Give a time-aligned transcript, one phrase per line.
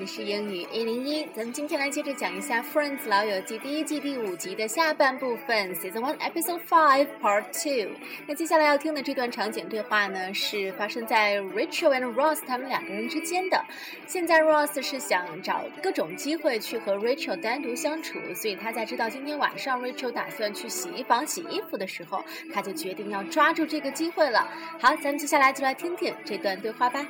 [0.00, 1.26] 里是英语一零一。
[1.34, 7.94] 咱们今天来接着讲一下《Friends 老友记》第一季第五集的下半部分，Season One Episode Five Part Two。
[8.26, 13.62] 那接下来要听的这段场景对话呢，是发生在 Rachel and Ross 他们两个人之间的。
[14.06, 22.24] 现在 Ross 是想找各种机会去和 Rachel 单独相处，所以他在知道今天晚上 Rachel 打算去洗衣房洗衣服的时候，
[22.54, 24.48] 他就决定要抓住这个机会了。
[24.80, 27.06] 好，咱们接下来就来听听这段对话吧。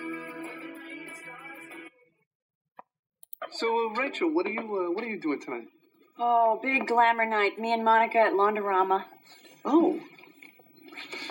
[3.52, 5.68] So, uh, Rachel, what are you uh, what are you doing tonight?
[6.18, 7.58] Oh, big glamour night.
[7.58, 9.04] Me and Monica at Laundorama.
[9.64, 9.98] Oh,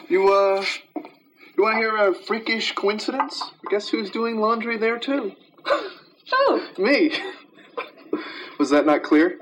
[0.09, 0.65] you uh,
[0.95, 3.41] you want to hear a freakish coincidence?
[3.69, 5.33] Guess who's doing laundry there too?
[6.31, 7.11] Oh, Me.
[8.59, 9.31] Was that not clear?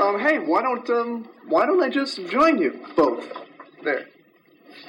[0.00, 3.30] um, hey, why don't um, why don't I just join you both
[3.84, 4.06] there?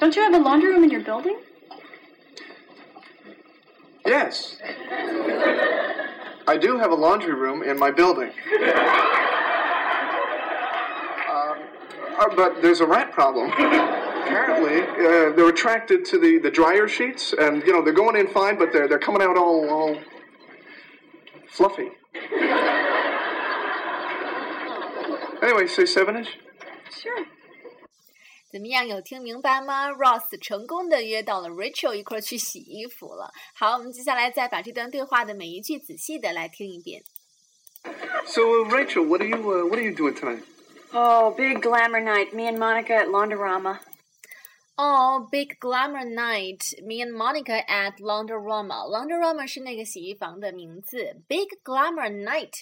[0.00, 1.38] don't you have a laundry room in your building?
[4.08, 4.56] Yes.
[6.46, 8.30] I do have a laundry room in my building.
[11.28, 11.58] Um,
[12.18, 13.50] uh, but there's a rat problem.
[13.52, 18.26] Apparently, uh, they're attracted to the, the dryer sheets, and you know they're going in
[18.28, 19.96] fine, but they're they're coming out all all
[21.48, 21.90] fluffy.
[25.40, 26.36] Anyway, say seven inch.
[27.00, 27.24] Sure.
[28.50, 28.86] 怎么样？
[28.86, 33.30] 有听明白吗？Ross 成功的约到了 Rachel 一块儿去洗衣服了。
[33.54, 37.02] 好，我们接下来再把这段对话的每一句仔细的来听一遍。
[38.26, 40.42] So, uh, Rachel, what are you uh, what are you doing tonight?
[40.92, 42.32] Oh, big glamour night.
[42.34, 43.78] Me and Monica at Laundorama.
[44.80, 46.62] Oh, big glamour night!
[46.84, 48.86] Me and Monica at Laundorama.
[48.88, 51.16] Laundorama 是那个洗衣房的名字。
[51.26, 52.52] Big glamour night，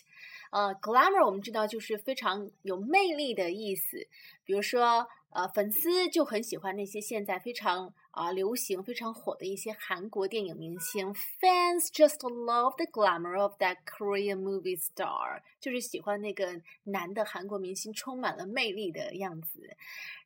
[0.50, 3.98] 呃，glamour 我们知道就是非常有魅力的意思。
[4.46, 5.06] 比如说，
[5.36, 11.12] 呃，粉丝就很喜欢那些现在非常啊、流行、非常火的一些韩国电影明星。
[11.12, 19.76] Fans just love the glamour of that Korean movie star，就是喜欢那个男的韩国明星充满了魅力的样子。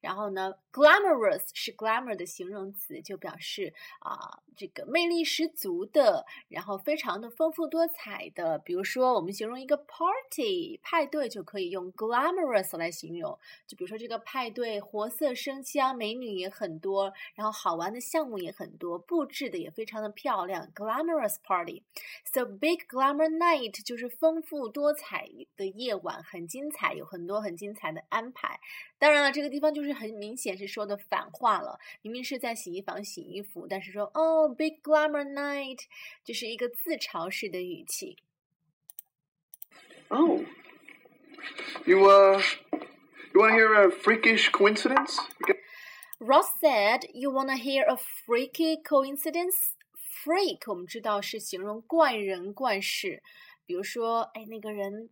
[0.01, 8.57] 然后呢，glamorous 是 glamour 的形容词，就表示啊、这个魅力十足的，然后非常的丰富多彩的。
[8.61, 13.37] 比如说，我们形容一个 party 派对，就可以用 glamorous 来形容。
[13.67, 28.60] 就比如说这个派对活色生香，美女也很多，然后好玩的项目也很多，布置的也非常的漂亮，glamorous party。So big glamour night 就是丰富多彩的夜晚，很精彩，有很多很精彩的安排。
[28.98, 31.80] 当然了，这个地方就是很明显是说的反话了。
[32.02, 35.80] 明明是在洗衣房洗衣服，但是说哦，big glamour night，
[36.24, 38.18] 就是一个自嘲式的语气。
[40.10, 40.42] Oh.
[41.86, 42.42] You uh,
[43.34, 45.20] you want to hear a freakish coincidence?
[46.20, 49.74] Ross said, "You wanna hear a freaky coincidence?"
[50.24, 53.22] Freak 我们知道是形容怪人怪事，
[53.66, 55.10] 比如说，哎，那个人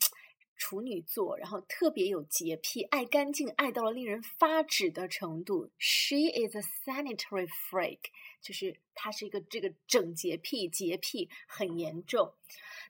[0.57, 5.71] 处女座，然后特别有洁癖，爱干净，爱到了令人发指的程度。
[5.77, 7.99] She is a sanitary freak，
[8.41, 12.33] 就是她是一个这个整洁癖、洁癖很严重。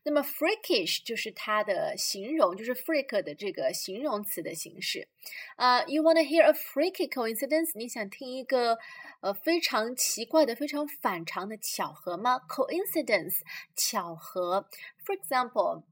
[0.03, 5.07] 那么 freakish 就是它的形容，就是 freak 的这个形容词的形式。
[5.55, 7.71] 啊、y o u wanna hear a freaky coincidence？
[7.75, 8.77] 你想听一个
[9.21, 12.39] 呃非常奇怪的、非常反常的巧合吗？
[12.47, 13.37] Coincidence，
[13.75, 14.67] 巧合。
[15.03, 15.83] For example。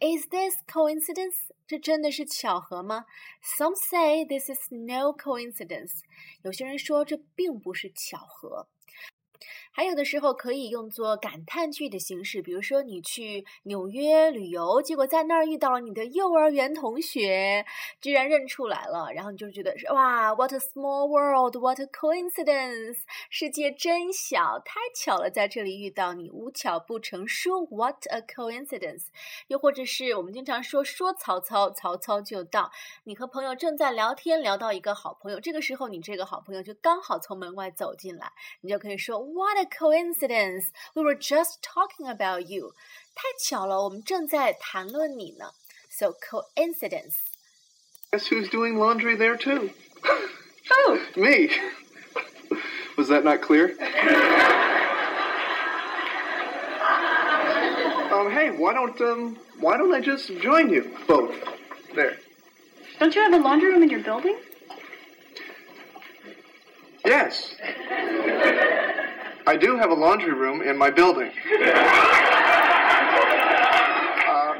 [0.00, 1.36] Is this coincidence？
[1.66, 3.04] 这真的是巧合吗？
[3.58, 6.00] Some say this is no coincidence。
[6.42, 8.68] 有些人说这并不是巧合。
[9.75, 17.65] 还有的时候可以用作感叹句的形式，比如说你去纽约旅游，结果在那儿遇到你的幼儿园同学，
[17.99, 22.99] 居然认出来了，然后你就觉得是哇，What a small world，What a coincidence，
[23.29, 29.07] 世界真小，太巧了，在这里遇到你，无巧不成书，What a coincidence。
[29.47, 32.71] 又或者是我们经常说说曹操，曹操就到，
[33.03, 38.31] 你和朋友正在聊天，聊到一个好朋友，这个时候你这个好朋友就刚好从门外走进来，
[38.61, 40.66] 你就可以说 What a coincidence!
[40.94, 42.72] We were just talking about you.
[43.14, 45.50] 太巧了，我们正在谈论你呢。
[45.90, 47.14] So coincidence.
[48.12, 49.70] Guess who's doing laundry there too?
[50.72, 51.50] Oh, Me.
[52.96, 53.76] Was that not clear?
[58.12, 61.34] um, hey, why don't um, why don't I just join you both
[61.94, 62.18] there?
[62.98, 64.36] don't you have a laundry room in your building?
[67.04, 67.54] Yes.
[69.46, 71.30] I do have a laundry room in my building.
[74.28, 74.56] Um,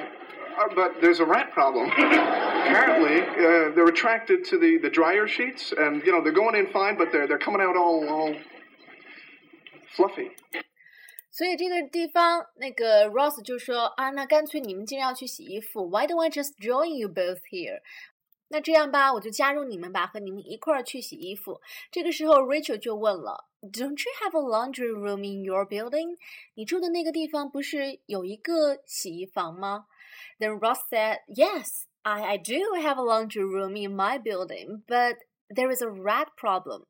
[0.59, 1.91] uh, but there's a rat problem.
[1.91, 6.67] Apparently, uh, they're attracted to the, the dryer sheets, and you know they're going in
[6.73, 8.35] fine, but they're they're coming out all all
[9.97, 10.31] fluffy.
[11.33, 17.81] 所以这个地方，那个 Ross 就说啊，那干脆你们既然要去洗衣服，Why don't I just join you both here？
[18.49, 21.61] 那这样吧，我就加入你们吧，和你们一块儿去洗衣服。
[21.93, 26.17] 这个时候，Rachel 就问了 ，Don't you have a laundry room in your building？
[26.55, 29.87] 你住的那个地方不是有一个洗衣房吗？
[30.39, 35.19] Then Ross said, Yes, I I do have a laundry room in my building, but
[35.49, 36.87] there is a rat problem.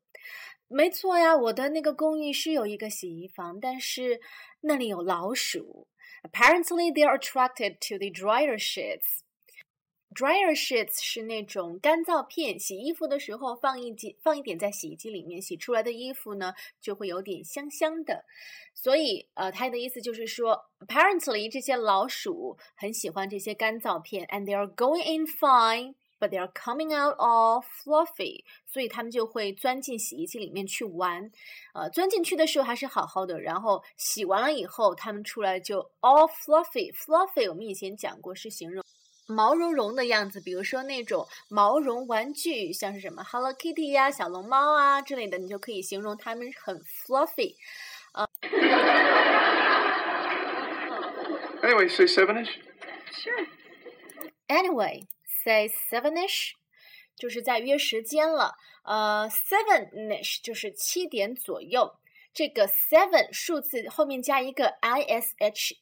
[0.67, 4.21] 没错呀，我的那个公寓是有一个洗衣房，但是
[4.61, 5.87] 那里有老鼠。
[6.23, 9.23] Apparently, they are attracted to the dryer sheets.
[10.16, 18.24] Dryer sheets 是那种干燥片，洗衣服的时候放一几放一点在洗衣机里面，洗出来的衣服呢就会有点香香的。
[18.72, 25.94] 所以，呃，他的意思就是说，apparently 这些老鼠很喜欢这些干燥片，and they are going in fine。
[26.18, 31.30] but they are coming out all fluffy，所以他们就会钻进洗衣机里面去玩。
[31.74, 36.90] 呃，钻进去的时候还是好好的，然后洗完了以后，他们出来就 all fluffy。
[36.94, 38.82] fluffy 我们以前讲过是形容
[39.26, 47.56] 毛茸茸的样子，比如说那种毛绒玩具，像是什么 Hello Kitty 呀、小龙猫啊之类的，你就可以形容它们很 fluffy。
[48.12, 48.26] 啊。
[51.62, 52.50] Anyway, say sevenish.
[53.12, 53.46] Sure.
[54.48, 55.06] Anyway.
[55.46, 56.50] say sevenish，
[57.16, 58.56] 就是在约时间了。
[58.82, 61.94] 呃，sevenish 就是七点左右。
[62.35, 65.31] 这个 seven 数字后面加一个 ish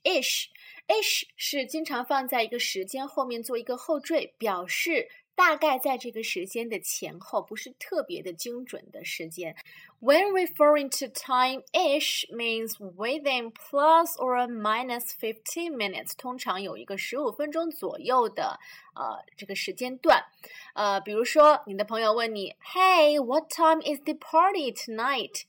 [0.03, 0.45] ish
[0.87, 5.09] ish 是经常放在一个时间后面做一个后缀，表示。
[5.35, 9.55] 大概在这个时间的前后，不是特别的精准的时间。
[10.01, 18.59] When referring to time-ish means within plus or minus fifteen minutes，通常有一个十五分钟左右的
[18.93, 20.25] 呃这个时间段。
[20.73, 25.43] 呃，比如说你的朋友问你，Hey，what time is the party tonight？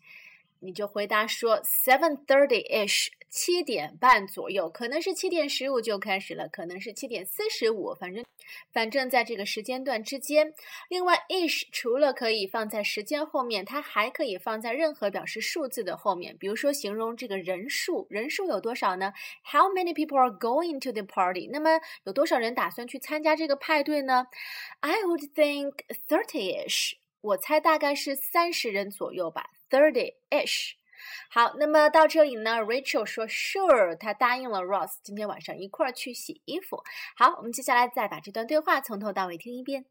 [0.60, 3.10] 你就回答说 seven thirty-ish。
[3.28, 8.24] 七点半左右，可能是七点十五就开始了，可能是七点四十五，反正，
[8.72, 10.54] 反正在这个时间段之间。
[10.88, 19.12] 另外，ish 除了可以放在时间后面，它还可以放在任何表示数字的后面，比如说形容这个人数，人数有多少呢
[19.44, 21.50] ？How many people are going to the party？
[21.52, 24.28] 那么有多少人打算去参加这个派对呢
[24.80, 25.74] ？I would think
[26.08, 26.94] thirty-ish。
[27.20, 30.73] 我猜大概是三十人左右吧 ，thirty-ish。
[31.31, 36.83] 好，那么到这里呢，Rachel 说 Sure，她答应了 Ross 今天晚上一块儿去洗衣服。
[37.17, 39.85] 好，我们接下来再把这段对话从头到尾听一遍。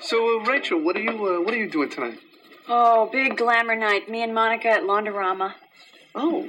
[0.00, 2.18] So uh, Rachel, what are you uh, what are you doing tonight?
[2.68, 4.08] Oh, big glamour night.
[4.08, 5.54] Me and Monica at Laundorama.
[6.14, 6.48] Oh,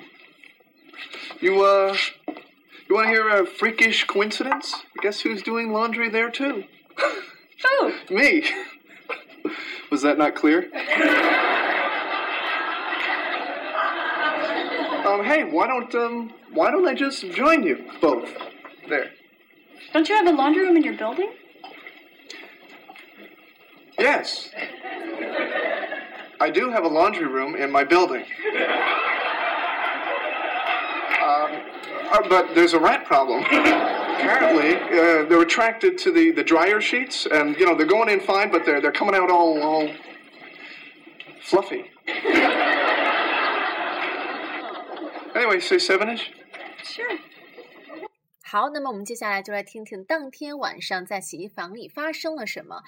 [1.39, 1.95] you uh,
[2.87, 4.75] you want to hear a freakish coincidence?
[5.01, 6.63] Guess who's doing laundry there too?
[7.79, 7.93] Who?
[8.09, 8.43] Me.
[9.89, 10.69] Was that not clear?
[15.16, 18.28] Um, hey, why don't um, why don't I just join you both
[18.86, 19.12] there?
[19.94, 21.32] Don't you have a laundry room in your building?
[23.98, 24.50] Yes.
[26.38, 28.26] I do have a laundry room in my building.
[31.24, 31.62] Um,
[32.12, 33.42] uh, but there's a rat problem.
[33.44, 38.20] Apparently, uh, they're attracted to the, the dryer sheets, and you know they're going in
[38.20, 39.88] fine, but they're they're coming out all all
[41.40, 41.90] fluffy.
[45.35, 46.27] Anyway, say sevenish.
[46.83, 47.19] Sure.
[48.43, 52.83] 好，那么我们接下来就来听听当天晚上在洗衣房里发生了什么。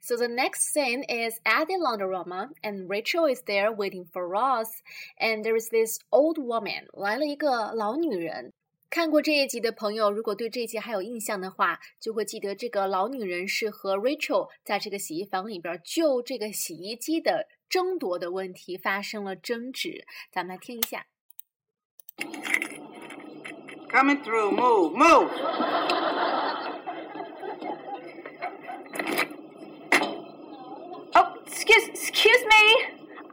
[0.00, 4.70] So the next scene is at the laundroma, and Rachel is there waiting for Ross.
[5.18, 8.54] And there is this old woman，来了一个老女人。
[8.88, 20.06] 看过这一集的朋友，如果对这一集还有印象的话，就会记得这个老女人是和 Rachel 在这个洗衣房里边就这个洗衣机的争夺的问题发生了争执。
[20.32, 21.04] 咱们来听一下。
[23.93, 24.51] Coming through.
[24.51, 25.29] Move, move.
[31.15, 32.85] Oh, excuse, excuse me.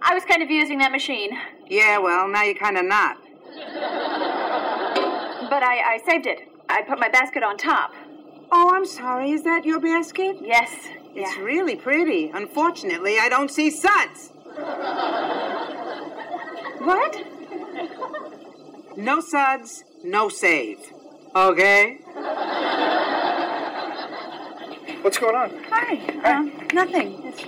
[0.03, 1.31] I was kind of using that machine.
[1.67, 3.17] Yeah, well, now you're kind of not.
[5.49, 6.49] But I, I saved it.
[6.69, 7.95] I put my basket on top.
[8.53, 9.31] Oh, I'm sorry.
[9.31, 10.37] Is that your basket?
[10.43, 10.71] Yes.
[11.15, 11.43] It's yeah.
[11.43, 12.31] really pretty.
[12.35, 14.31] Unfortunately, I don't see suds.
[16.85, 17.40] What?
[19.01, 20.79] No suds, no save.
[21.35, 22.01] Okay?
[25.01, 25.51] What's going on?
[25.71, 25.97] Hi.
[26.31, 27.23] Um, nothing.
[27.23, 27.41] This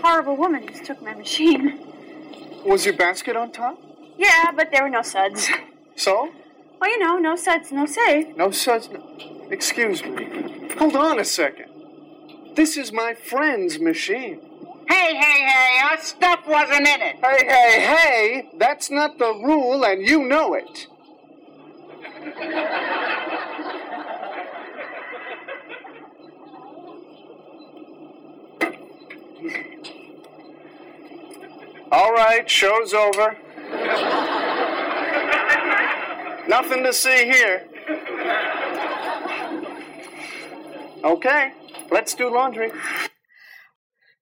[0.00, 1.78] horrible woman just took my machine.
[2.64, 3.78] Was your basket on top?
[4.16, 5.50] Yeah, but there were no suds.
[5.94, 6.30] So?
[6.80, 8.34] Well, you know, no suds, no save.
[8.38, 8.88] No such.
[9.50, 10.70] Excuse me.
[10.78, 11.66] Hold on a second.
[12.54, 14.40] This is my friend's machine.
[14.88, 17.16] Hey, hey, hey, our stuff wasn't in it.
[17.22, 18.48] Hey, hey, hey!
[18.58, 20.86] That's not the rule, and you know it.
[31.90, 33.36] All right, show's over.
[36.48, 37.66] Nothing to see here.
[41.04, 41.52] Okay,
[41.90, 42.72] let's do laundry.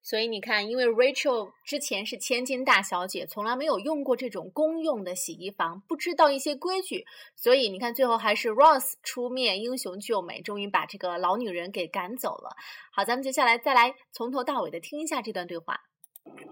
[0.08, 12.54] 所以你看，因为 Rachel 之前是千金大小姐，从来没有用过这种公用的洗衣房，不知道一些规矩，所以你看最后还是 Ross 出面英雄救美，终于把这个老女人给赶走了。
[12.92, 15.80] 好，咱们接下来再来从头到尾的听一下这段对话。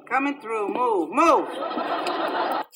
[0.09, 2.67] Coming through, move, move.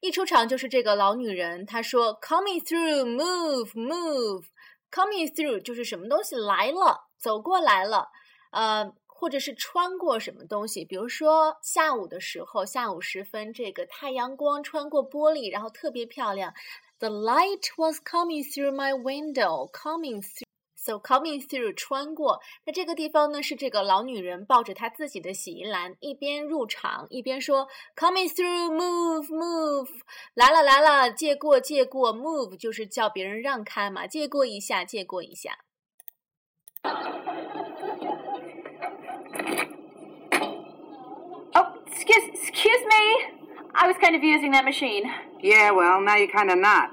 [0.00, 4.44] 一出场就是这个老女人，她说 “coming through, move, move”。
[4.92, 8.08] coming through 就是什么东西来了，走过来了，
[8.52, 10.82] 呃，或者是穿过什么东西。
[10.82, 16.54] 比如说下午的时候，下午时分，这个太阳光穿过玻璃，然后特别漂亮。
[16.98, 20.44] The light was coming through my window, coming through.
[20.82, 29.90] So coming through 穿过，那这个地方呢是这个老女人抱着她自己的洗衣篮，一边入场一边说 coming through move move
[30.32, 35.58] 来了来了，借过借过 move 就是叫别人让开嘛，借过一下借过一下。
[41.89, 43.03] excuse, excuse me.
[43.73, 45.03] I was kind of using that machine,
[45.41, 46.91] Yeah, well, now you're kind of not.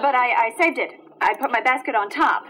[0.00, 0.92] but I, I saved it.
[1.20, 2.44] I put my basket on top.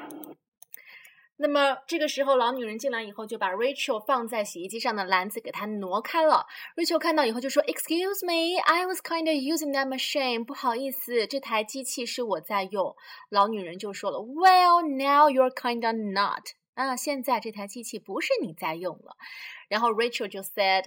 [1.37, 6.47] 那么这个时候，老女人进来以后，就把 Rachel 放在洗衣机上的篮子给她挪开了。
[6.77, 10.45] Rachel 看到以后就说：“Excuse me, I was kind of using that machine。
[10.45, 12.95] 不好意思，这台机器是我在用。”
[13.31, 16.55] 老女人就说了：“Well, now you're kind of not。”
[16.88, 19.18] 啊，现在这台机器不是你在用了。
[19.68, 20.86] 然后 Rachel 就 said。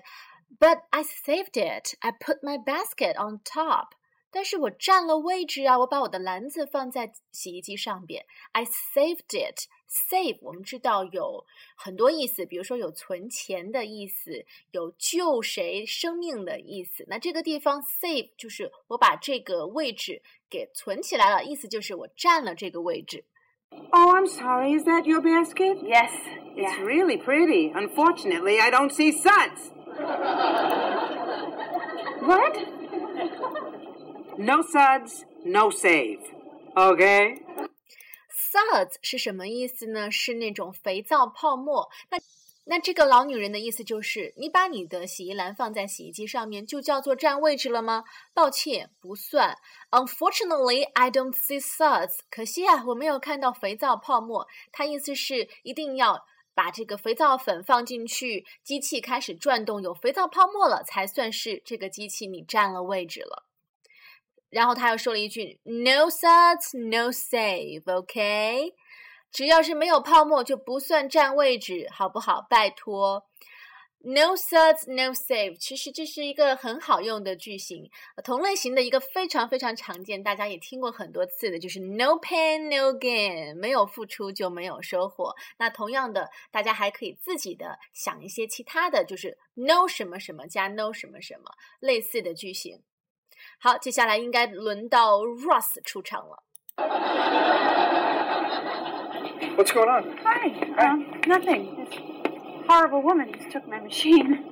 [0.61, 1.95] But I saved it.
[2.01, 3.93] I put my basket on top.
[4.31, 8.27] 但是我占了位置啊，我把我的篮子放在洗衣机上边。
[8.53, 9.67] I saved it.
[9.89, 17.07] Save 我们知道有很多意思，比如说有存钱的意思，有救谁生命的意思。
[17.09, 23.25] 那这个地方 save 就是我把这个位置给存起来了，意思就是我占了这个位置。
[23.94, 24.74] Oh, I'm sorry.
[24.74, 25.78] Is that your basket?
[25.84, 26.12] Yes.
[26.56, 26.84] It's Yeah.
[26.84, 27.72] really pretty.
[27.74, 29.72] Unfortunately, I don't see suds.
[32.22, 32.56] What?
[34.38, 36.20] No suds, no save.
[36.76, 37.42] Okay?
[38.30, 40.10] Suds 是什么意思呢？
[40.12, 41.90] 是那种肥皂泡沫。
[42.12, 42.18] 那
[42.65, 48.05] 那这个老女人的意思就是，你把你的洗衣篮放在洗衣机上面，就叫做占位置了吗？
[48.33, 49.59] 抱歉，不算。
[49.91, 52.21] Unfortunately, I don't see suds。
[52.31, 54.47] 可惜啊，我没有看到肥皂泡沫。
[54.71, 63.45] 它意思是一定要把这个肥皂粉放进去，机器开始转动，有肥皂泡沫了，才算是这个机器你占了位置了。
[64.51, 68.75] 然后他又说了一句：“No suds, no save, OK？”
[69.33, 72.47] 只要是没有泡沫就不算占位置，好不好？
[72.49, 73.27] 拜托。
[74.05, 75.57] No suds, no save。
[75.59, 77.89] 其实这是一个很好用的句型，
[78.25, 85.33] 同类型的一个非常非常常见，大家也听过很多次的，就是 No pain, no gain，没有付出就没有收获。
[85.57, 92.83] 那同样的，大家还可以自己的想一些其他的，就是 No 什么什么加 No 什么什么类似的句型。
[93.61, 96.43] 好，接下来应该轮到 Ross 出场了。
[99.57, 100.17] What's going on?
[100.23, 100.85] Hi.
[100.85, 101.77] Um, nothing.
[101.77, 101.99] This
[102.69, 104.45] horrible woman just took my machine.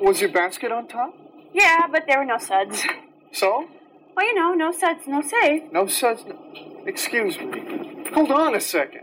[0.00, 1.14] Was your basket on top?
[1.52, 2.84] Yeah, but there were no suds.
[3.32, 3.68] So?
[4.16, 5.72] Well, you know, no suds, no save.
[5.72, 6.20] No such.
[6.86, 8.04] Excuse me.
[8.12, 9.02] Hold on a second.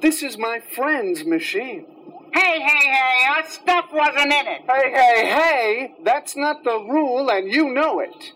[0.00, 1.86] This is my friend's machine.
[2.32, 4.62] Hey, hey, hey, our stuff wasn't in it.
[4.66, 5.94] Hey, hey, hey!
[6.02, 8.32] That's not the rule, and you know it.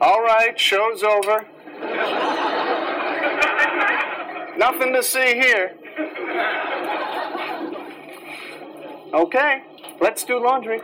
[0.00, 1.46] All right, show's over.
[4.58, 5.74] Nothing to see here.
[9.14, 9.62] Okay,
[10.00, 10.80] let's do laundry.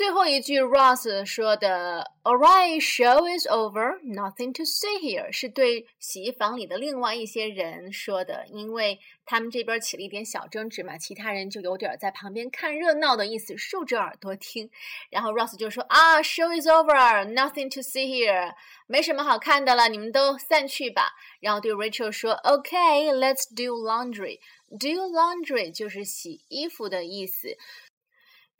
[0.00, 14.70] 最后一句 Ross 说的 "All right, show is over, nothing to see here" 是对洗衣房里的另外一些人说的，因为他们这边起了一点小争执嘛，其他人就有点在旁边看热闹的意思，竖着耳朵听。
[15.10, 18.54] 然后 Ross 就说啊，show is over, nothing to see here，
[18.86, 21.12] 没什么好看的了，你们都散去吧。
[21.40, 24.38] 然后对 Rachel 说，OK, let's do laundry.
[24.70, 27.58] Do laundry 就是洗衣服的意思。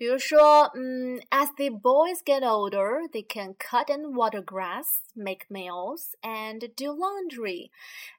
[0.00, 6.94] 比如说，嗯，As the boys get older, they can cut and water grass, make meals, and do
[6.94, 7.70] laundry。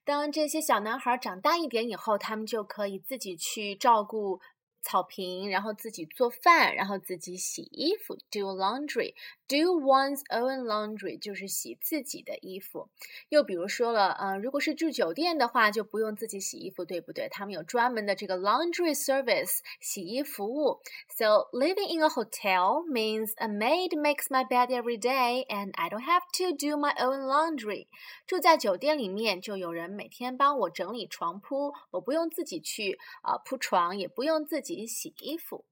[0.05, 4.39] 当这些小男孩长大一点以后，他们就可以自己去照顾。
[4.82, 12.88] 草坪，然后自己做饭，然后自己洗衣服，do laundry，do one's own laundry 就是洗自己的衣服。
[13.28, 17.28] 又比如说了，呃，如果是住酒店的话，就不用自己洗衣服，对不对？
[17.28, 20.80] 他们有专门的这个 laundry service 洗衣服务。
[21.08, 26.04] So living in a hotel means a maid makes my bed every day and I don't
[26.04, 27.88] have to do my own laundry。
[28.25, 34.69] 住在酒店里面，就有人每天帮我整理床铺，我不用自己去啊铺床，也不用自己。
[34.87, 35.64] 洗衣服，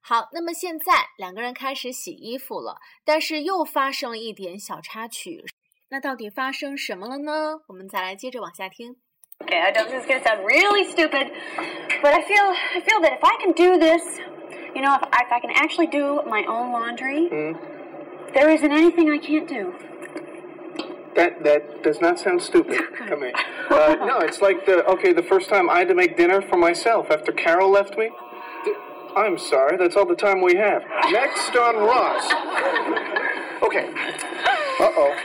[0.00, 5.44] 好，那么现在两个人开始洗衣服了，但是又发生了一点小插曲，
[5.90, 7.60] 那到底发生什么了呢？
[7.68, 8.96] 我们再来接着往下听。
[9.40, 11.32] Okay, I know this is gonna sound really stupid,
[12.00, 14.02] but I feel I feel that if I can do this,
[14.74, 17.56] you know, if, if I can actually do my own laundry, Mm.
[18.34, 19.74] there isn't anything I can't do.
[21.14, 23.32] That that does not sound stupid to me.
[23.68, 26.56] Uh, no, it's like the okay, the first time I had to make dinner for
[26.56, 28.10] myself after Carol left me.
[29.17, 30.83] I'm sorry, that's all the time we have.
[31.09, 32.23] Next on Ross.
[33.63, 33.89] Okay.
[34.79, 35.15] Uh oh.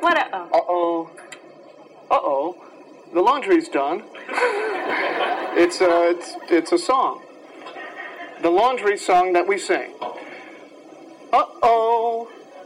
[0.00, 0.48] What a oh.
[0.52, 1.10] Uh oh.
[2.10, 2.64] Uh oh.
[3.12, 4.04] The laundry's done.
[5.54, 7.22] It's a it's it's a song.
[8.40, 9.92] The laundry song that we sing.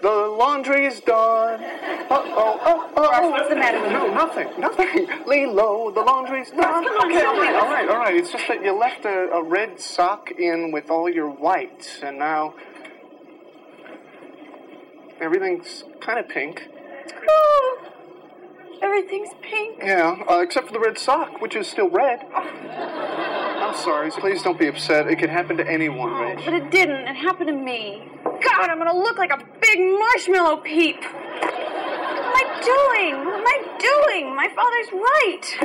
[0.07, 0.31] Oh.
[0.31, 1.65] The laundry's done.
[2.09, 2.89] Uh oh.
[2.97, 3.31] Uh oh.
[3.31, 4.49] what's the matter with No, nothing.
[4.61, 5.09] Nothing.
[5.27, 5.91] Lay low.
[5.91, 6.85] The laundry's done.
[6.85, 8.15] come on, okay, all right, all right, all right.
[8.15, 12.17] It's just that you left a, a red sock in with all your whites, and
[12.17, 12.55] now
[15.21, 16.69] everything's kind of pink.
[17.29, 17.79] Oh,
[18.83, 19.81] everything's pink.
[19.83, 22.21] Yeah, uh, except for the red sock, which is still red.
[22.33, 24.13] I'm sorry.
[24.13, 25.09] Please don't be upset.
[25.09, 27.09] It can happen to anyone, But it didn't.
[27.09, 28.13] It happened to me.
[28.43, 31.03] God, I'm gonna look like a big marshmallow peep.
[31.03, 33.25] What am I doing?
[33.25, 34.35] What am I doing?
[34.35, 35.57] My father's right.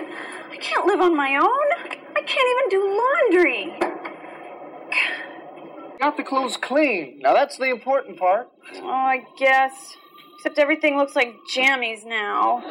[0.51, 1.71] I can't live on my own.
[2.15, 3.73] I can't even do laundry.
[5.99, 7.19] Got the clothes clean.
[7.19, 8.49] Now that's the important part.
[8.77, 9.97] Oh, I guess.
[10.36, 12.63] Except everything looks like jammies now.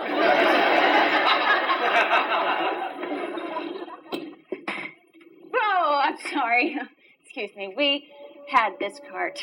[5.54, 6.76] oh, I'm sorry.
[7.24, 7.72] Excuse me.
[7.76, 8.08] We
[8.50, 9.40] had this cart.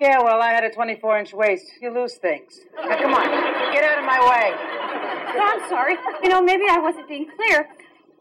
[0.00, 1.66] Yeah, well, I had a 24 inch waist.
[1.80, 2.60] You lose things.
[2.76, 3.24] Now, come on,
[3.72, 4.50] get out of my way.
[5.38, 5.96] No, I'm sorry.
[6.22, 7.68] You know, maybe I wasn't being clear.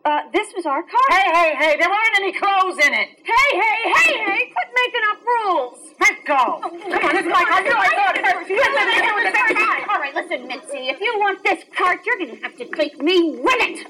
[0.05, 1.07] Uh, this was our car.
[1.09, 3.07] Hey, hey, hey, there weren't any clothes in it.
[3.23, 4.51] hey, hey, hey, hey!
[4.51, 5.79] Quit making up rules.
[6.01, 6.59] Let go.
[6.91, 7.63] Come on, this is my car.
[7.63, 8.49] You know I thought it was.
[8.49, 10.89] You Listen, had listen, to with the listen, very All right, listen, Missy.
[10.91, 13.88] If you want this cart, you're going to have to make me win it.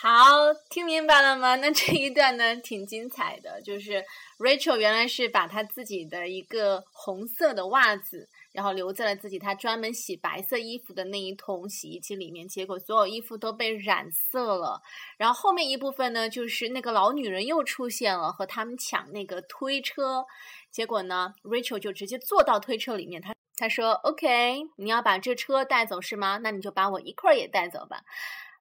[0.00, 1.56] 好，听明白了吗？
[1.58, 3.60] 那这一段呢，挺精彩的。
[3.62, 4.04] 就是
[4.38, 14.80] Rachel 原来是把她自己的一个红色的袜子，然后留在了自己她专门洗白色衣服的那一桶洗衣机里面，结果所有衣服都被染色了。
[15.16, 20.24] 然后后面一部分呢，就是那个老女人又出现了，和他们抢那个推车。
[20.70, 26.38] 结果呢，Rachel 就直接坐到推车里面，她她说：“OK，你要把这车带走是吗？
[26.40, 28.02] 那你就把我一块儿也带走吧。”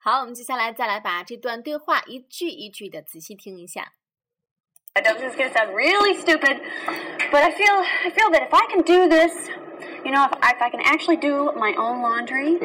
[0.06, 3.92] 好，我们接下来再来把这段对话一句一句的仔细听一下。
[4.94, 6.60] I know this is going to sound really stupid,
[7.30, 9.48] but I feel I feel that if I can do this,
[10.04, 12.58] you know, if, if I can actually do my own laundry,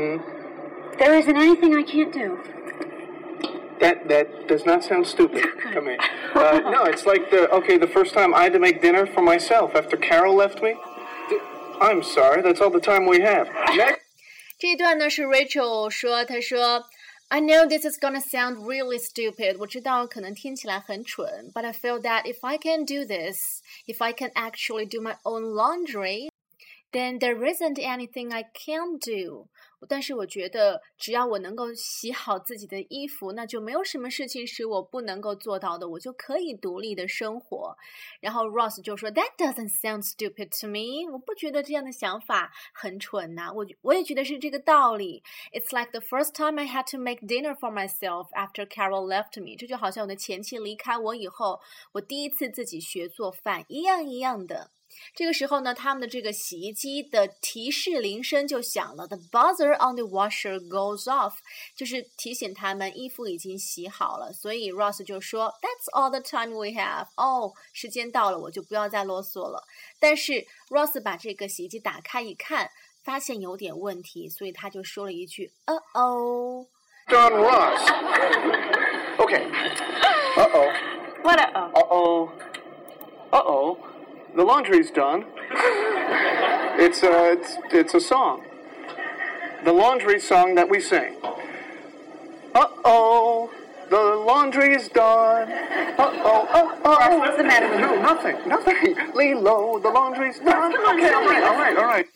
[0.97, 2.37] there isn't anything I can't do.
[3.79, 5.97] That that does not sound stupid to me.
[6.35, 9.21] Uh, no, it's like the okay, the first time I had to make dinner for
[9.21, 10.75] myself after Carol left me.
[11.29, 11.39] D-
[11.79, 13.47] I'm sorry, that's all the time we have.
[13.75, 14.01] Next.
[14.59, 16.83] 这一段呢是 Rachel 说，她说
[17.31, 23.05] ，I know this is gonna sound really stupid，我知道可能听起来很蠢，but I feel that if I can do
[23.05, 23.37] this,
[23.85, 26.29] if I can actually do my own laundry,
[26.91, 29.47] then there isn't anything I can't do。
[29.88, 37.76] 但是我觉得，只要我能够洗好自己的衣服，那就没有什么事情是我不能够做到的，我就可以独立的生活。
[38.20, 45.22] 然后 Ross 就说，That doesn't sound stupid to me，我不觉得这样的想法很蠢呐、我我也觉得是这个道理。
[45.52, 51.60] It's like the first time I had to make dinner for myself after Carol left me，这就好像我的前妻离开我以后，
[51.92, 54.70] 我第一次自己学做饭一样一样的。
[55.15, 61.33] 这个时候呢，他们的这个洗衣机的提示铃声就响了，The buzzer on the washer goes off，
[61.75, 64.31] 就是提醒他们衣服已经洗好了。
[64.31, 67.07] 所以 Ross 就说，That's all the time we have。
[67.15, 69.63] 哦，时间到了，我就不要再啰嗦了。
[69.99, 72.69] 但是 Ross 把这个洗衣机打开一看，
[73.03, 76.67] 发现有点问题，所以他就说了一句，Uh oh。
[77.07, 77.81] Don Ross.
[79.17, 79.49] Okay.
[80.35, 80.69] Uh oh.
[81.23, 81.71] What a oh.
[81.73, 82.29] Uh oh.
[83.29, 83.77] Uh oh,
[84.35, 85.25] the laundry's done.
[86.79, 88.43] it's a it's, it's a song.
[89.63, 91.15] The laundry song that we sing.
[92.53, 93.49] Uh oh,
[93.89, 95.51] the laundry's done.
[95.97, 97.17] Uh oh, uh oh.
[97.19, 98.95] what's the matter with No, nothing, nothing.
[99.13, 100.73] Lilo, the laundry's done.
[100.73, 102.07] Okay, all right, all right, all right.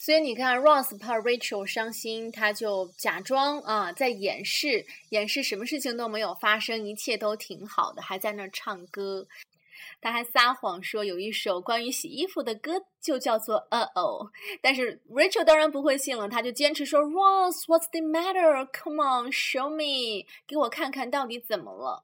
[0.00, 9.26] 所以你看，Ross 怕 Rachel 伤心，他就假装啊在掩饰，掩饰什么事情都没有发生，一切都挺好的，还在那儿唱歌。
[10.02, 14.28] 他还撒谎说有一首关于洗衣服的歌，就叫做 Uh Oh。
[14.62, 22.02] 但是 Rachel 当然不会信了，他就坚持说 Ross，What's the matter？Come on，show me，给我看看到底怎么了。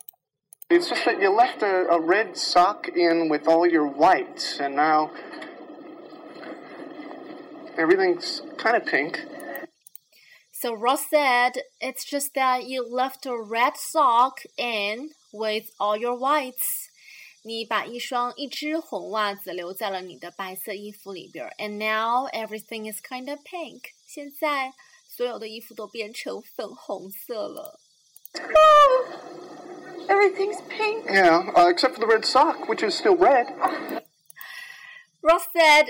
[0.70, 4.70] It's just that you left a, a red sock in with all your whites, and
[4.70, 5.10] now
[7.76, 9.18] everything's kind of pink.
[10.52, 16.16] So Ross said, "It's just that you left a red sock in with all your
[16.16, 16.87] whites."
[17.42, 23.82] 你把一双一只红袜子留在了你的白色衣服里边儿，and now everything is kind of pink。
[24.06, 24.72] 现在
[25.06, 27.78] 所有的衣服都变成粉红色了。
[30.08, 31.06] Everything's pink.
[31.06, 33.46] Yeah, uh, except for the red sock, which is still red.
[35.22, 35.86] Ross said,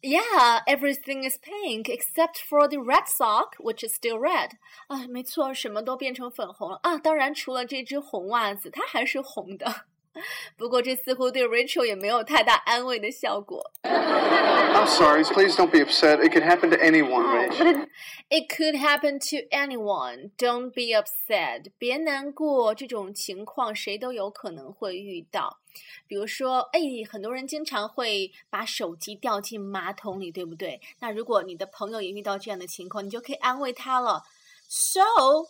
[0.00, 4.52] "Yeah, everything is pink except for the red sock, which is still red."
[4.88, 6.98] 啊，没错，什么都变成粉红了啊！
[6.98, 9.86] 当然，除了这只红袜子，它还是红的。
[10.58, 13.72] 不过这似乎对 Rachel 也没有太大安慰的效果。
[13.82, 15.24] I'm sorry.
[15.24, 16.20] Please don't be upset.
[16.20, 17.58] It could happen to anyone, Rach.
[17.58, 17.88] But it,
[18.32, 20.30] It could happen to anyone.
[20.38, 21.70] Don't be upset.
[21.78, 25.58] 别难过，这种情况谁都有可能会遇到。
[26.06, 26.80] 比如说，哎，
[27.10, 30.80] 很多人经常会把手机掉进马桶里，对不对？
[31.00, 34.22] 那如果你的朋友也遇到这样的情况，你就可以安慰他了。
[34.68, 35.02] So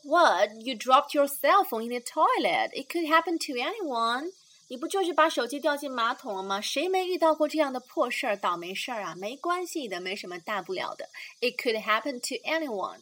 [0.02, 0.50] what?
[0.64, 2.70] You dropped your cell phone in the toilet.
[2.72, 4.32] It could happen to anyone.
[4.68, 6.60] 你不就是把手机掉进马桶了吗？
[6.60, 9.14] 谁没遇到过这样的破事儿、倒霉事儿啊？
[9.14, 11.10] 没关系的，没什么大不了的。
[11.40, 13.00] It could happen to anyone.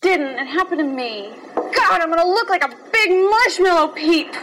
[0.00, 0.38] didn't.
[0.38, 1.30] It happened to me.
[1.54, 4.34] God, I'm gonna look like a big marshmallow peep.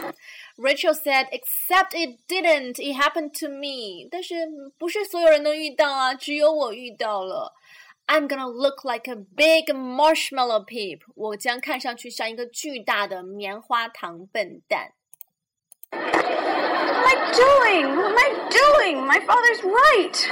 [0.56, 2.78] Rachel said, "Except it didn't.
[2.78, 4.34] It happened to me." 但是
[4.78, 7.54] 不是所有人都遇到啊，只有我遇到了。
[8.06, 11.00] I'm gonna look like a big marshmallow peep.
[11.14, 14.92] 我将看上去像一个巨大的棉花糖笨蛋。
[15.92, 17.96] What am I doing?
[17.96, 19.06] What am I doing?
[19.06, 20.28] My father's right.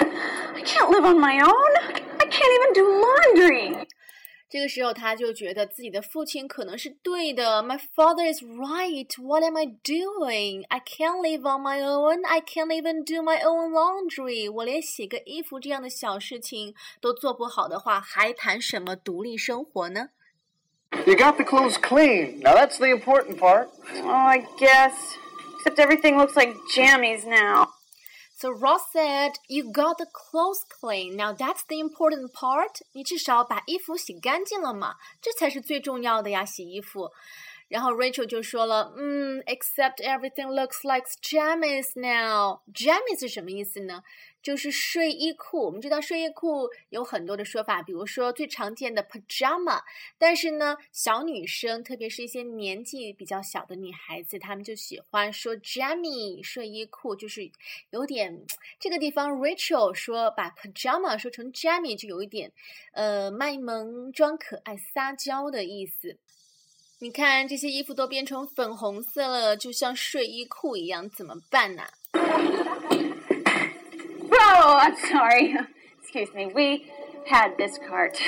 [0.54, 1.72] I can't live on my own.
[2.20, 3.86] I can't even do laundry.
[4.48, 7.62] 这个时候，他就觉得自己的父亲可能是对的。
[7.64, 9.08] My father is right.
[9.20, 10.64] What am I doing?
[10.68, 12.24] I can't live on my own.
[12.24, 14.50] I can't even do my own laundry.
[14.50, 20.10] 我连洗个衣服这样的小事情都做不好的话，还谈什么独立生活呢？
[21.04, 22.40] You got the clothes clean.
[22.40, 23.68] Now that's the important part.
[24.04, 24.92] Oh, I guess.
[25.60, 27.68] Except everything looks like jammies now.
[28.38, 31.16] So Ross said, "You got the clothes clean.
[31.16, 32.80] Now that's the important part.
[32.92, 37.10] 你至少把衣服洗干净了嘛，这才是最重要的呀，洗衣服。”
[37.68, 42.60] 然后 Rachel 就说了，嗯，except everything looks like jammies now.
[42.72, 44.02] Jammies 是什么意思呢？
[44.41, 45.65] 就是睡衣裤。
[45.65, 49.81] 我们知道睡衣裤有很多的说法，比如说最常见的 pajama，
[50.17, 57.49] 但是呢，小女生，特别是一些年纪比较小的女孩子，她们就喜欢说 jammy 睡衣裤，就是
[57.91, 58.45] 有点
[58.79, 62.51] 这个地方 Rachel 说把 pajama 说成 jammy，就有一点
[62.93, 66.17] 呃卖萌装可爱、撒娇的意思。
[66.99, 71.83] 你看这些衣服都变成粉红色了，就像睡衣裤一样，怎么办呢、
[74.40, 75.54] Oh, I'm sorry.
[76.02, 76.46] Excuse me.
[76.46, 76.86] We
[77.28, 78.18] had this cart.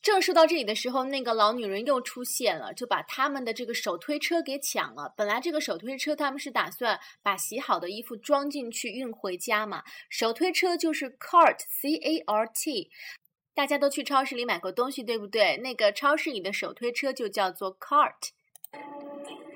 [0.00, 5.12] 正说到这里的时候，那个老女人又出现了，就把他们的这个手推车给抢了。
[5.16, 12.90] 本来这个手推车他们是打算把洗好的衣服装进去运回家嘛，手推车就是 cart，c a r t。
[13.54, 15.56] 大家都去超市里买过东西，对不对？
[15.58, 18.30] 那个超市里的手推车就叫做 cart。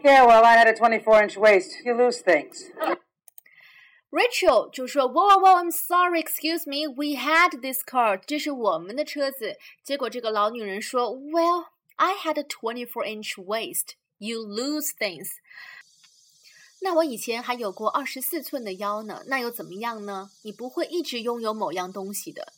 [0.05, 1.83] Yeah, well, I had a 24 inch waist.
[1.85, 2.71] You lose things.
[4.11, 5.57] Rachel 就说：“Whoa, whoa, whoa!
[5.57, 6.21] I'm sorry.
[6.21, 6.87] Excuse me.
[6.87, 8.23] We had this cart.
[8.27, 13.95] 这是我们的车子。”结果这个老女人说：“Well, I had a 24 inch waist.
[14.19, 15.29] You lose things.”
[16.81, 20.31] 那我以前还有过二十四寸的腰呢，那又怎么样呢？
[20.43, 22.53] 你不会一直拥有某样东西的。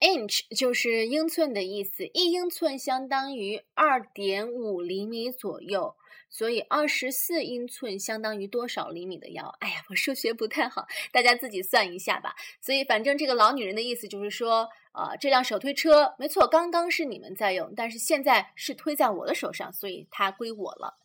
[0.00, 5.96] Inch 就是英寸的意思，一英寸相当于二点五厘米左右，
[6.35, 9.55] 所以二十四英寸相当于多少厘米的腰？
[9.59, 12.35] 哎呀，我数学不太好，大家自己算一下吧。
[12.59, 20.97] 所以反正这个老女人的意思就是说，呃，这辆手推车没错，刚刚是你们在用，但是现在是推在我的手上，所以它归我了。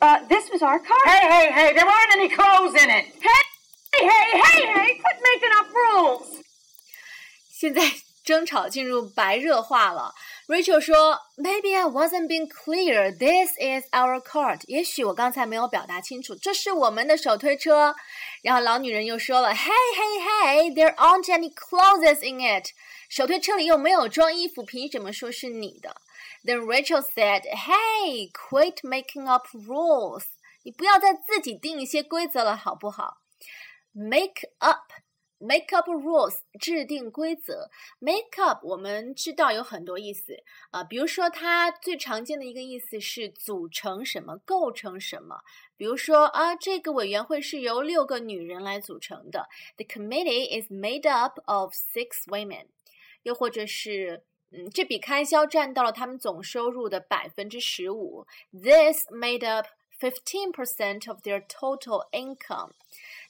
[0.00, 0.96] Uh, this was our car.
[1.06, 3.06] Hey, hey, hey, there weren't any clothes in it.
[3.20, 3.42] Hey,
[3.98, 6.44] hey, hey, hey, quit making up rules.
[7.50, 7.82] 现在
[8.27, 10.13] 争吵进入白热化了。
[10.47, 13.11] Rachel 说：“Maybe I wasn't being clear.
[13.11, 14.61] This is our cart.
[14.67, 17.95] 也许我刚才没有表达清楚，这是我们的手推车。”
[18.43, 22.69] 然后老女人又说了：“Hey, hey, hey, there aren't any clothes in it.
[23.09, 25.95] 手推车里又没有装衣服，凭什么说是你的？”
[26.45, 30.23] Then Rachel said, "Hey, quit making up rules.
[30.63, 33.17] 你不要再自己定一些规则了，好不好？
[33.93, 34.91] Make up."
[35.40, 37.70] Make up rules，制定规则。
[38.00, 40.36] Make up，我们知道有很多意思
[40.70, 45.40] 啊、比如说它最常见的一个意思是组成什么，构成什么。
[45.76, 49.48] 比如说啊，这个委员会是由六个女人来组成的。
[49.76, 52.66] The committee is made up of six women。
[53.22, 58.26] 又或者是，嗯，这笔开销占到了他们总收入的百分之十五。
[58.52, 59.66] This made up
[60.00, 62.70] fifteen percent of their total income。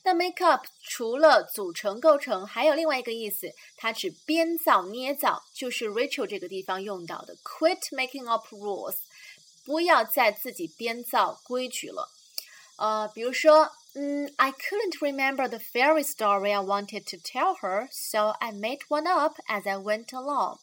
[0.08, 7.36] 那 make up 除了组成、构成，还有另外一个意思，它指编造、捏造，就是 Rachel 这个地方用到的。
[7.44, 8.96] Quit making up rules，
[9.66, 12.10] 不要再自己编造规矩了。
[12.78, 19.40] 呃，比如说，嗯，I couldn't remember the fairy story I wanted to tell her, so I made one up
[19.48, 20.60] as I went along。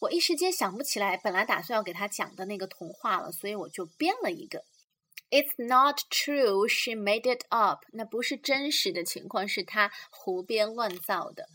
[0.00, 4.62] 我一时间想不起来本来打算要给她讲的那个童话了，所以我就编了一个。
[5.33, 6.67] It's not true.
[6.67, 7.85] She made it up.
[7.93, 11.49] 那不是真实的情况，是她胡编乱造的。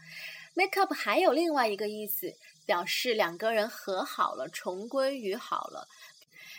[0.55, 2.35] Make up 还有另外一个意思，
[2.67, 5.87] 表示两个人和好了，重归于好了。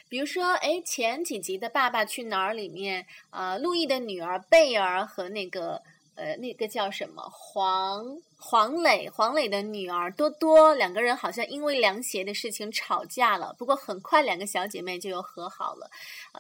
[0.07, 5.83] 比如说，哎，前几集的《爸爸去哪儿》里面，呃，路易的女儿贝儿和那个，
[6.15, 13.53] 呃，那个叫什么黄黄磊，黄磊的女儿多多，两个人好像因为凉鞋的事情吵架了。
[13.59, 15.91] 不过很快，两个小姐妹就又和好了。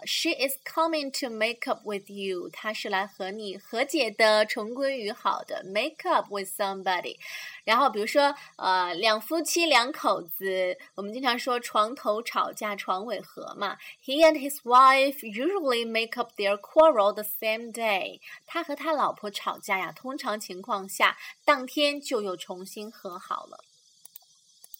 [0.05, 5.61] ，She is coming to make up with you，她是来和你和解的，重归于好的。
[5.65, 7.17] Make up with somebody。
[7.65, 13.77] 然后比如说，呃，两夫妻两口子，我们经常说床头吵架床尾和嘛。
[14.03, 18.21] He and his wife usually make up their quarrel the same day。
[18.47, 23.63] 他和他老婆吵架呀，通常情况下当天就又重新和好了。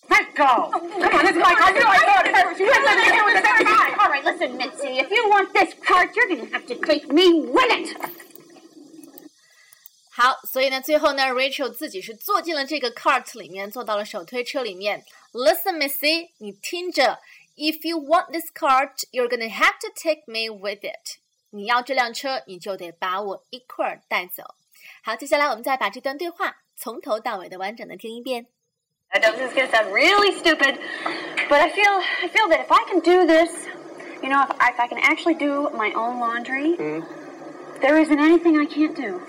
[0.09, 0.69] Let go.
[0.71, 2.59] Come on, I thought it.
[2.59, 3.95] You listen to me with the third eye.
[3.97, 4.99] All right, listen, Mitzi.
[4.99, 7.95] If you want this cart, you're gonna have to take me with it.
[10.11, 15.05] 好，所以呢，最后呢，Rachel 自己是坐进了这个 cart 里面，坐到了手推车里面。
[15.31, 17.19] Listen, Missy，你听着
[17.55, 21.19] ，If you want this cart, you're gonna have to take me with it。
[21.51, 24.55] 你要这辆车，你就得把我一块儿带走。
[25.03, 28.46] 好，接下来我们再把这段对话从头到尾的完整的听一遍。
[29.10, 30.78] I know this is going to sound really stupid,
[31.48, 33.68] but I feel I feel that if I can do this,
[34.22, 36.76] you know, if I, if I can actually do my own laundry,
[37.80, 39.22] there isn't anything I can't do.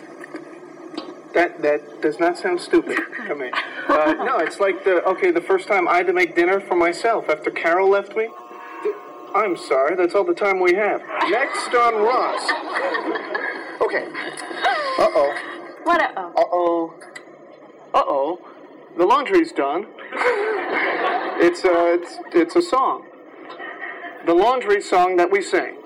[1.36, 3.52] That that does not sound stupid to me.
[3.88, 6.76] Uh, no, it's like the okay, the first time I had to make dinner for
[6.76, 8.30] myself after Carol left me.
[8.82, 8.96] Th-
[9.36, 11.02] I'm sorry, that's all the time we have.
[11.30, 12.50] Next on Ross.
[13.82, 14.08] Okay.
[14.98, 15.36] Uh oh.
[15.84, 16.32] What a oh.
[16.36, 16.94] Uh oh.
[17.95, 18.39] Uh oh.
[18.97, 19.87] The laundry's done.
[21.43, 23.07] It's a it's it's a song.
[24.27, 25.79] The laundry song that we sing.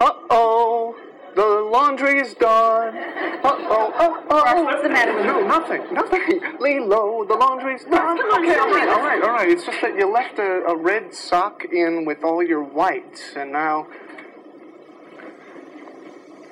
[0.00, 0.96] Uh oh.
[1.36, 2.96] The laundry's done.
[3.44, 3.92] Uh oh.
[3.98, 4.62] Uh oh.
[4.64, 5.46] what's the matter with No, you?
[5.46, 5.82] nothing.
[5.92, 6.40] Nothing.
[6.58, 8.18] Lilo, the laundry's done.
[8.18, 9.50] okay, all right, all right, all right.
[9.50, 13.52] It's just that you left a, a red sock in with all your whites, and
[13.52, 13.86] now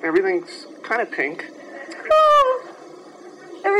[0.03, 1.49] everything's kind of pink.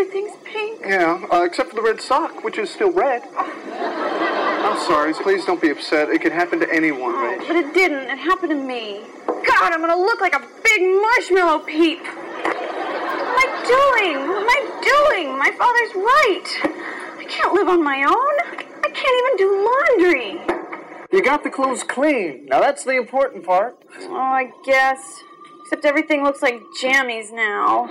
[0.04, 0.82] Everything's pink.
[0.86, 3.24] Yeah, uh, except for the red sock, which is still red.
[3.38, 5.14] I'm sorry.
[5.14, 6.10] Please don't be upset.
[6.10, 7.48] It could happen to anyone, Oh, Rach.
[7.48, 8.10] but it didn't.
[8.10, 9.00] It happened to me.
[9.26, 12.00] God, I'm gonna look like a big marshmallow peep.
[12.04, 14.28] What am I doing?
[14.28, 15.38] What am I doing?
[15.38, 17.20] My father's right.
[17.20, 18.60] I can't live on my own.
[18.84, 21.08] I can't even do laundry.
[21.14, 22.48] You got the clothes clean.
[22.48, 23.78] Now that's the important part.
[24.02, 25.22] Oh, I guess.
[25.62, 27.88] Except everything looks like jammies now.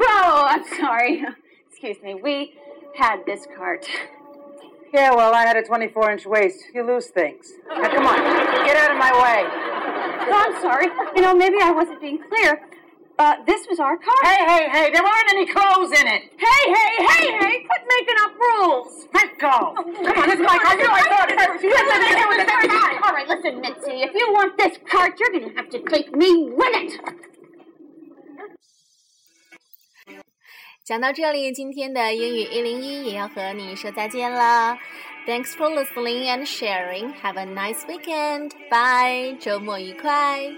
[0.00, 1.24] Oh, I'm sorry.
[1.70, 2.14] Excuse me.
[2.14, 2.54] We
[2.96, 3.86] had this cart.
[4.92, 6.64] Yeah, well, I had a 24 inch waist.
[6.74, 7.52] You lose things.
[7.68, 8.16] Now, come on.
[8.66, 9.44] Get out of my way.
[10.28, 10.86] Oh, I'm sorry.
[11.16, 12.60] You know, maybe I wasn't being clear.
[13.18, 14.20] Uh, this was our car.
[14.22, 16.22] Hey, hey, hey, there weren't any clothes in it.
[16.36, 17.54] hey, hey, hey, hey!
[17.64, 19.06] Quit making up rules.
[19.14, 19.74] Let go.
[19.76, 20.76] Come on, this is my car.
[20.76, 21.62] You know I thought it.
[21.62, 22.91] You listen to me with the
[24.02, 27.00] if you want this card, you're going to have to take me with it.
[30.84, 34.76] 讲到这里，今天的英语一零一也要和你说再见了。
[35.26, 37.14] Thanks for listening and sharing.
[37.22, 38.50] Have a nice weekend.
[38.68, 40.52] Bye，周末愉快。